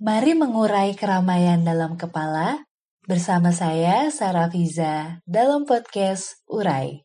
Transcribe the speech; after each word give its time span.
Mari 0.00 0.32
mengurai 0.32 0.96
keramaian 0.96 1.60
dalam 1.60 1.92
kepala 2.00 2.64
bersama 3.04 3.52
saya 3.52 4.08
Sarah 4.08 4.48
Fiza 4.48 5.20
dalam 5.28 5.68
podcast 5.68 6.40
Urai. 6.48 7.04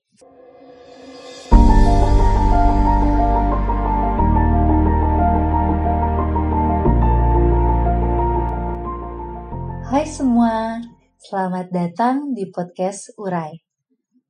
Hai 9.92 10.08
semua, 10.08 10.80
selamat 11.20 11.76
datang 11.76 12.32
di 12.32 12.48
podcast 12.48 13.12
Urai. 13.20 13.60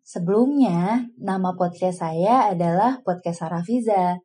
Sebelumnya, 0.02 1.06
nama 1.22 1.54
podcast 1.54 2.02
saya 2.02 2.50
adalah 2.50 3.06
Podcast 3.06 3.46
Sarah 3.46 3.62
Fiza. 3.62 4.18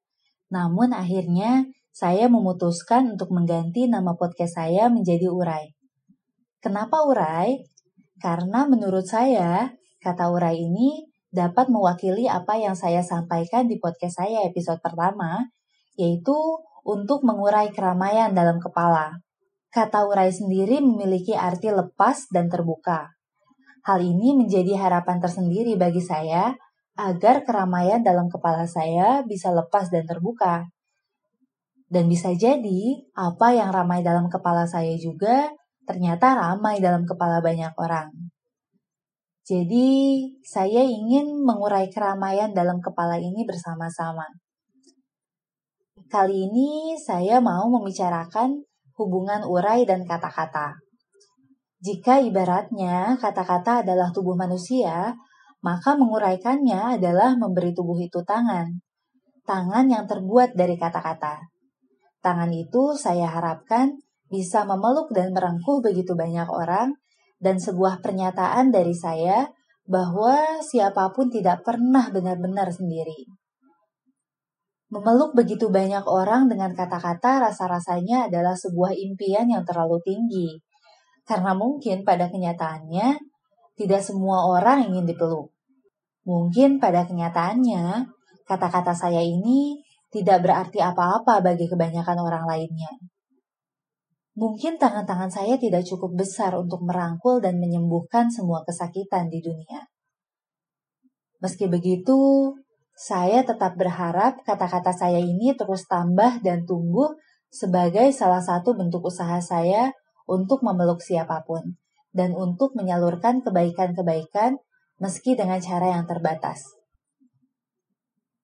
Namun 0.48 0.96
akhirnya 0.96 1.68
saya 1.90 2.30
memutuskan 2.30 3.18
untuk 3.18 3.34
mengganti 3.34 3.90
nama 3.90 4.14
podcast 4.14 4.62
saya 4.62 4.86
menjadi 4.86 5.26
Urai. 5.26 5.74
Kenapa 6.62 7.02
Urai? 7.02 7.66
Karena 8.22 8.68
menurut 8.70 9.04
saya, 9.04 9.74
kata 9.98 10.30
Urai 10.30 10.54
ini 10.54 11.10
dapat 11.30 11.70
mewakili 11.70 12.26
apa 12.30 12.58
yang 12.58 12.78
saya 12.78 13.02
sampaikan 13.02 13.66
di 13.66 13.82
podcast 13.82 14.22
saya 14.22 14.46
episode 14.46 14.78
pertama, 14.82 15.50
yaitu 15.98 16.36
untuk 16.86 17.26
mengurai 17.26 17.70
keramaian 17.74 18.32
dalam 18.32 18.62
kepala. 18.62 19.18
Kata 19.70 20.06
Urai 20.06 20.34
sendiri 20.34 20.82
memiliki 20.82 21.34
arti 21.34 21.70
lepas 21.70 22.30
dan 22.30 22.50
terbuka. 22.50 23.14
Hal 23.86 24.02
ini 24.02 24.36
menjadi 24.36 24.76
harapan 24.76 25.22
tersendiri 25.22 25.78
bagi 25.78 26.02
saya 26.02 26.52
agar 26.98 27.46
keramaian 27.48 28.04
dalam 28.04 28.28
kepala 28.28 28.68
saya 28.68 29.24
bisa 29.24 29.48
lepas 29.54 29.88
dan 29.88 30.04
terbuka. 30.04 30.68
Dan 31.90 32.06
bisa 32.06 32.30
jadi 32.30 33.02
apa 33.18 33.50
yang 33.50 33.74
ramai 33.74 34.06
dalam 34.06 34.30
kepala 34.30 34.62
saya 34.62 34.94
juga 34.94 35.50
ternyata 35.82 36.38
ramai 36.38 36.78
dalam 36.78 37.02
kepala 37.02 37.42
banyak 37.42 37.74
orang. 37.74 38.30
Jadi, 39.42 40.22
saya 40.46 40.86
ingin 40.86 41.42
mengurai 41.42 41.90
keramaian 41.90 42.54
dalam 42.54 42.78
kepala 42.78 43.18
ini 43.18 43.42
bersama-sama. 43.42 44.22
Kali 46.06 46.46
ini 46.46 46.94
saya 46.94 47.42
mau 47.42 47.66
membicarakan 47.66 48.62
hubungan 48.94 49.42
urai 49.42 49.82
dan 49.82 50.06
kata-kata. 50.06 50.78
Jika 51.82 52.22
ibaratnya 52.22 53.18
kata-kata 53.18 53.82
adalah 53.82 54.14
tubuh 54.14 54.38
manusia, 54.38 55.18
maka 55.66 55.98
menguraikannya 55.98 57.02
adalah 57.02 57.34
memberi 57.34 57.74
tubuh 57.74 57.98
itu 57.98 58.22
tangan. 58.22 58.70
Tangan 59.42 59.90
yang 59.90 60.06
terbuat 60.06 60.54
dari 60.54 60.78
kata-kata. 60.78 61.49
Tangan 62.20 62.52
itu 62.52 62.96
saya 62.96 63.28
harapkan 63.32 63.96
bisa 64.28 64.68
memeluk 64.68 65.10
dan 65.16 65.32
merengkuh 65.32 65.80
begitu 65.80 66.12
banyak 66.12 66.46
orang 66.46 66.94
dan 67.40 67.56
sebuah 67.56 68.04
pernyataan 68.04 68.68
dari 68.68 68.92
saya 68.92 69.48
bahwa 69.88 70.60
siapa 70.62 71.10
pun 71.16 71.32
tidak 71.32 71.64
pernah 71.64 72.12
benar-benar 72.12 72.70
sendiri. 72.70 73.26
Memeluk 74.90 75.34
begitu 75.34 75.70
banyak 75.70 76.02
orang 76.04 76.46
dengan 76.46 76.74
kata-kata 76.76 77.42
rasa-rasanya 77.46 78.26
adalah 78.30 78.54
sebuah 78.54 78.94
impian 78.94 79.46
yang 79.50 79.62
terlalu 79.62 80.02
tinggi. 80.02 80.58
Karena 81.24 81.54
mungkin 81.54 82.02
pada 82.02 82.26
kenyataannya 82.26 83.18
tidak 83.78 84.02
semua 84.02 84.44
orang 84.50 84.90
ingin 84.90 85.06
dipeluk. 85.06 85.54
Mungkin 86.26 86.82
pada 86.82 87.06
kenyataannya 87.06 88.12
kata-kata 88.44 88.92
saya 88.92 89.22
ini 89.22 89.78
tidak 90.10 90.42
berarti 90.42 90.82
apa-apa 90.82 91.38
bagi 91.42 91.70
kebanyakan 91.70 92.18
orang 92.18 92.44
lainnya. 92.46 92.90
Mungkin 94.34 94.78
tangan-tangan 94.78 95.30
saya 95.30 95.54
tidak 95.58 95.86
cukup 95.86 96.18
besar 96.18 96.54
untuk 96.58 96.82
merangkul 96.82 97.42
dan 97.42 97.58
menyembuhkan 97.58 98.30
semua 98.30 98.62
kesakitan 98.66 99.30
di 99.30 99.42
dunia. 99.42 99.86
Meski 101.42 101.66
begitu, 101.70 102.52
saya 102.94 103.42
tetap 103.42 103.80
berharap 103.80 104.42
kata-kata 104.44 104.92
saya 104.92 105.18
ini 105.18 105.56
terus 105.56 105.88
tambah 105.88 106.42
dan 106.44 106.68
tumbuh 106.68 107.16
sebagai 107.50 108.12
salah 108.12 108.42
satu 108.42 108.76
bentuk 108.76 109.02
usaha 109.02 109.40
saya 109.42 109.90
untuk 110.30 110.62
memeluk 110.62 111.02
siapa 111.02 111.42
pun 111.42 111.80
dan 112.14 112.34
untuk 112.34 112.74
menyalurkan 112.78 113.42
kebaikan-kebaikan 113.42 114.58
meski 115.02 115.34
dengan 115.34 115.58
cara 115.58 115.96
yang 115.98 116.04
terbatas. 116.06 116.79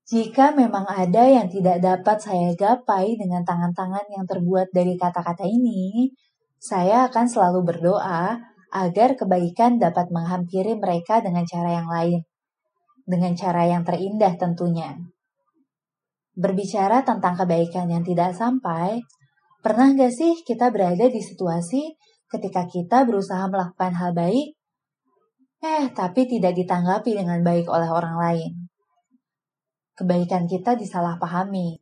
Jika 0.07 0.55
memang 0.55 0.87
ada 0.87 1.27
yang 1.27 1.51
tidak 1.51 1.83
dapat 1.83 2.23
saya 2.23 2.55
gapai 2.55 3.19
dengan 3.19 3.43
tangan-tangan 3.43 4.07
yang 4.15 4.23
terbuat 4.23 4.71
dari 4.71 4.95
kata-kata 4.95 5.43
ini, 5.43 6.15
saya 6.63 7.11
akan 7.11 7.27
selalu 7.27 7.67
berdoa 7.67 8.39
agar 8.71 9.19
kebaikan 9.19 9.83
dapat 9.83 10.07
menghampiri 10.15 10.79
mereka 10.79 11.19
dengan 11.19 11.43
cara 11.43 11.83
yang 11.83 11.91
lain, 11.91 12.23
dengan 13.03 13.35
cara 13.35 13.67
yang 13.67 13.83
terindah 13.83 14.39
tentunya. 14.39 14.95
Berbicara 16.39 17.03
tentang 17.03 17.35
kebaikan 17.35 17.91
yang 17.91 18.07
tidak 18.07 18.31
sampai, 18.31 19.03
pernah 19.59 19.91
gak 19.91 20.15
sih 20.15 20.39
kita 20.47 20.71
berada 20.71 21.11
di 21.11 21.19
situasi 21.19 21.99
ketika 22.31 22.63
kita 22.71 23.03
berusaha 23.03 23.43
melakukan 23.51 23.91
hal 23.99 24.15
baik, 24.15 24.55
eh 25.67 25.91
tapi 25.91 26.31
tidak 26.31 26.55
ditanggapi 26.55 27.11
dengan 27.11 27.43
baik 27.43 27.67
oleh 27.67 27.91
orang 27.91 28.15
lain? 28.23 28.66
Kebaikan 29.97 30.45
kita 30.45 30.77
disalahpahami. 30.77 31.81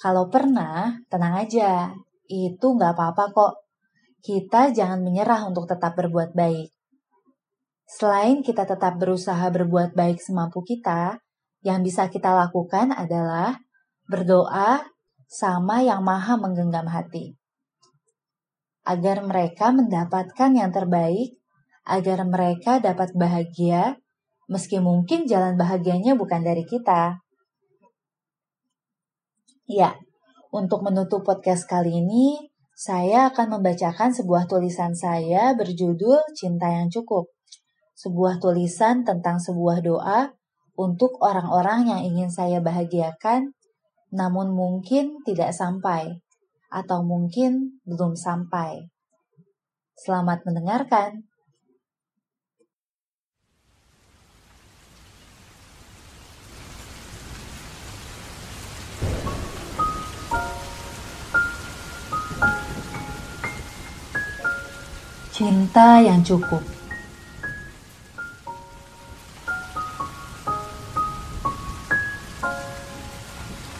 Kalau 0.00 0.32
pernah, 0.32 0.96
tenang 1.12 1.44
aja, 1.44 1.92
itu 2.30 2.66
nggak 2.72 2.96
apa-apa 2.96 3.24
kok. 3.34 3.54
Kita 4.22 4.70
jangan 4.70 5.02
menyerah 5.02 5.44
untuk 5.44 5.66
tetap 5.66 5.98
berbuat 5.98 6.32
baik. 6.32 6.70
Selain 7.90 8.40
kita 8.46 8.64
tetap 8.64 8.96
berusaha 9.02 9.42
berbuat 9.50 9.98
baik 9.98 10.22
semampu 10.22 10.62
kita, 10.62 11.18
yang 11.66 11.82
bisa 11.82 12.06
kita 12.08 12.32
lakukan 12.32 12.94
adalah 12.94 13.58
berdoa 14.08 14.86
sama 15.26 15.82
yang 15.82 16.00
maha 16.00 16.38
menggenggam 16.38 16.86
hati. 16.88 17.36
Agar 18.86 19.20
mereka 19.26 19.74
mendapatkan 19.74 20.50
yang 20.54 20.72
terbaik, 20.72 21.36
agar 21.84 22.24
mereka 22.24 22.78
dapat 22.80 23.12
bahagia, 23.12 23.98
meski 24.50 24.82
mungkin 24.82 25.30
jalan 25.30 25.54
bahagianya 25.54 26.18
bukan 26.18 26.42
dari 26.42 26.66
kita. 26.66 27.22
Ya, 29.70 29.94
untuk 30.50 30.82
menutup 30.82 31.22
podcast 31.22 31.70
kali 31.70 32.02
ini, 32.02 32.50
saya 32.74 33.30
akan 33.30 33.62
membacakan 33.62 34.10
sebuah 34.10 34.50
tulisan 34.50 34.90
saya 34.98 35.54
berjudul 35.54 36.34
Cinta 36.34 36.66
yang 36.66 36.90
Cukup. 36.90 37.30
Sebuah 37.94 38.42
tulisan 38.42 39.06
tentang 39.06 39.38
sebuah 39.38 39.86
doa 39.86 40.34
untuk 40.74 41.22
orang-orang 41.22 41.86
yang 41.86 42.00
ingin 42.02 42.26
saya 42.34 42.58
bahagiakan, 42.58 43.54
namun 44.10 44.50
mungkin 44.50 45.22
tidak 45.22 45.54
sampai, 45.54 46.18
atau 46.74 47.06
mungkin 47.06 47.78
belum 47.86 48.18
sampai. 48.18 48.90
Selamat 49.94 50.42
mendengarkan. 50.42 51.29
Cinta 65.40 66.04
yang 66.04 66.20
cukup. 66.20 66.60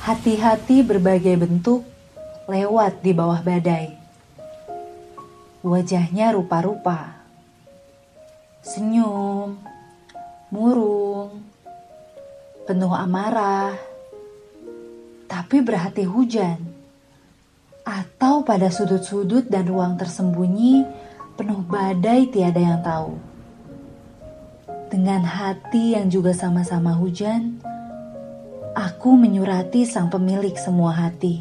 Hati-hati 0.01 0.81
berbagai 0.81 1.37
bentuk 1.37 1.85
lewat 2.49 3.05
di 3.05 3.13
bawah 3.13 3.45
badai. 3.45 3.93
Wajahnya 5.61 6.33
rupa-rupa. 6.33 7.29
Senyum, 8.65 9.61
murung, 10.49 11.45
penuh 12.65 12.97
amarah, 12.97 13.77
tapi 15.29 15.61
berhati 15.61 16.09
hujan. 16.09 16.57
Atau 17.85 18.49
pada 18.49 18.73
sudut-sudut 18.73 19.45
dan 19.53 19.69
ruang 19.69 20.01
tersembunyi 20.01 21.10
penuh 21.41 21.65
badai 21.65 22.29
tiada 22.29 22.61
yang 22.61 22.85
tahu. 22.85 23.17
Dengan 24.93 25.25
hati 25.25 25.97
yang 25.97 26.13
juga 26.13 26.37
sama-sama 26.37 26.93
hujan, 26.93 27.57
aku 28.77 29.17
menyurati 29.17 29.89
sang 29.89 30.13
pemilik 30.13 30.53
semua 30.61 30.93
hati. 30.93 31.41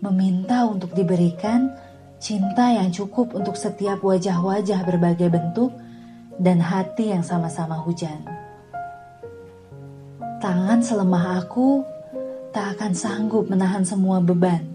Meminta 0.00 0.64
untuk 0.64 0.96
diberikan 0.96 1.76
cinta 2.16 2.72
yang 2.72 2.88
cukup 2.88 3.36
untuk 3.36 3.52
setiap 3.52 4.00
wajah-wajah 4.00 4.80
berbagai 4.80 5.28
bentuk 5.28 5.76
dan 6.40 6.56
hati 6.56 7.12
yang 7.12 7.20
sama-sama 7.20 7.76
hujan. 7.84 8.24
Tangan 10.40 10.80
selemah 10.80 11.44
aku 11.44 11.84
tak 12.48 12.80
akan 12.80 12.96
sanggup 12.96 13.52
menahan 13.52 13.84
semua 13.84 14.24
beban, 14.24 14.71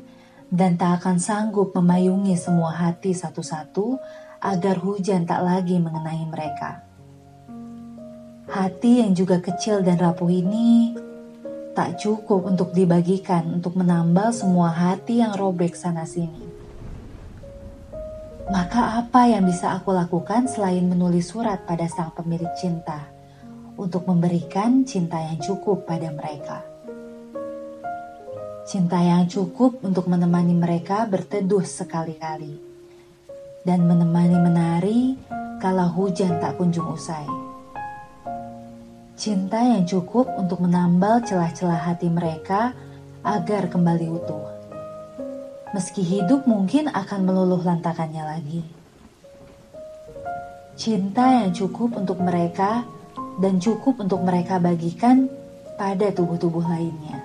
dan 0.48 0.80
tak 0.80 1.04
akan 1.04 1.20
sanggup 1.20 1.76
memayungi 1.76 2.40
semua 2.40 2.72
hati 2.72 3.12
satu-satu 3.12 4.00
agar 4.40 4.80
hujan 4.80 5.28
tak 5.28 5.44
lagi 5.44 5.76
mengenai 5.82 6.24
mereka. 6.30 6.88
Hati 8.48 9.04
yang 9.04 9.12
juga 9.12 9.44
kecil 9.44 9.84
dan 9.84 10.00
rapuh 10.00 10.32
ini 10.32 10.96
tak 11.76 12.00
cukup 12.00 12.48
untuk 12.48 12.72
dibagikan 12.72 13.60
untuk 13.60 13.76
menambal 13.76 14.32
semua 14.32 14.72
hati 14.72 15.20
yang 15.20 15.36
robek 15.36 15.76
sana-sini. 15.76 16.48
Maka 18.48 19.04
apa 19.04 19.28
yang 19.28 19.44
bisa 19.44 19.76
aku 19.76 19.92
lakukan 19.92 20.48
selain 20.48 20.88
menulis 20.88 21.36
surat 21.36 21.68
pada 21.68 21.84
sang 21.92 22.16
pemilik 22.16 22.48
cinta 22.56 23.12
untuk 23.76 24.08
memberikan 24.08 24.88
cinta 24.88 25.20
yang 25.20 25.36
cukup 25.44 25.84
pada 25.84 26.08
mereka? 26.16 26.77
Cinta 28.68 29.00
yang 29.00 29.32
cukup 29.32 29.80
untuk 29.80 30.12
menemani 30.12 30.52
mereka 30.52 31.08
berteduh 31.08 31.64
sekali-kali 31.64 32.60
dan 33.64 33.88
menemani 33.88 34.38
menari 34.44 35.02
kala 35.64 35.88
hujan 35.88 36.36
tak 36.44 36.60
kunjung 36.60 36.92
usai. 36.92 37.24
Cinta 39.16 39.64
yang 39.64 39.88
cukup 39.88 40.28
untuk 40.36 40.60
menambal 40.60 41.24
celah-celah 41.24 41.88
hati 41.88 42.12
mereka 42.12 42.76
agar 43.24 43.72
kembali 43.72 44.08
utuh 44.12 44.58
meski 45.76 46.04
hidup 46.04 46.48
mungkin 46.48 46.88
akan 46.88 47.28
meluluh 47.28 47.60
lantakannya 47.60 48.24
lagi. 48.24 48.62
Cinta 50.78 51.42
yang 51.44 51.52
cukup 51.52 51.98
untuk 51.98 52.22
mereka 52.22 52.86
dan 53.42 53.58
cukup 53.58 54.02
untuk 54.02 54.22
mereka 54.22 54.62
bagikan 54.62 55.30
pada 55.78 56.14
tubuh-tubuh 56.14 56.66
lainnya. 56.66 57.17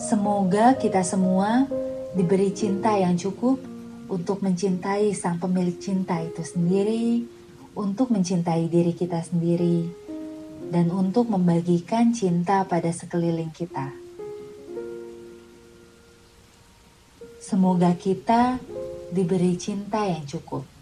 Semoga 0.00 0.80
kita 0.80 1.04
semua 1.04 1.68
diberi 2.16 2.56
cinta 2.56 2.96
yang 2.96 3.20
cukup 3.20 3.60
untuk 4.08 4.40
mencintai 4.40 5.12
sang 5.12 5.36
pemilik 5.36 5.76
cinta 5.76 6.16
itu 6.24 6.40
sendiri, 6.40 7.28
untuk 7.76 8.08
mencintai 8.08 8.64
diri 8.72 8.96
kita 8.96 9.20
sendiri, 9.20 9.92
dan 10.72 10.88
untuk 10.88 11.28
membagikan 11.28 12.16
cinta 12.16 12.64
pada 12.64 12.88
sekeliling 12.88 13.52
kita. 13.52 13.92
Semoga 17.36 17.92
kita 17.92 18.56
diberi 19.12 19.52
cinta 19.60 20.08
yang 20.08 20.24
cukup. 20.24 20.79